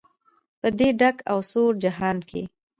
په 0.59 0.67
دې 0.77 0.89
ډک 0.99 1.17
او 1.31 1.39
سوړ 1.51 1.71
جهان 1.83 2.17
کې. 2.29 2.41